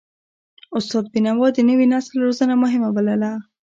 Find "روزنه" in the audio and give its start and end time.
2.25-2.53